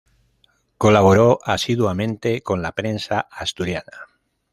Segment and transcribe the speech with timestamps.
[0.79, 4.07] Colaboró asiduamente con la prensa asturiana.